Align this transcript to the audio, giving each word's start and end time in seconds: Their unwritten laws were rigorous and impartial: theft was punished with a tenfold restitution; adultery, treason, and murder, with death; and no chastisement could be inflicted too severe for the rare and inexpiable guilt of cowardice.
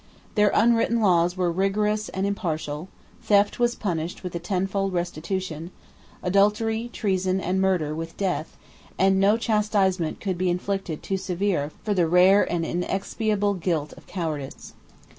Their 0.33 0.49
unwritten 0.55 0.99
laws 0.99 1.37
were 1.37 1.51
rigorous 1.51 2.09
and 2.09 2.25
impartial: 2.25 2.89
theft 3.21 3.59
was 3.59 3.75
punished 3.75 4.23
with 4.23 4.33
a 4.33 4.39
tenfold 4.39 4.93
restitution; 4.93 5.69
adultery, 6.23 6.89
treason, 6.91 7.39
and 7.39 7.61
murder, 7.61 7.93
with 7.93 8.17
death; 8.17 8.57
and 8.97 9.19
no 9.19 9.37
chastisement 9.37 10.19
could 10.19 10.39
be 10.39 10.49
inflicted 10.49 11.03
too 11.03 11.17
severe 11.17 11.69
for 11.83 11.93
the 11.93 12.07
rare 12.07 12.51
and 12.51 12.65
inexpiable 12.65 13.53
guilt 13.53 13.93
of 13.93 14.07
cowardice. 14.07 14.73